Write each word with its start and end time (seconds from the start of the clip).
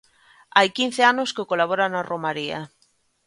Hai 0.55 0.67
quince 0.77 1.01
anos 1.11 1.33
que 1.35 1.47
colabora 1.51 1.85
na 1.93 2.01
romaría. 2.11 2.59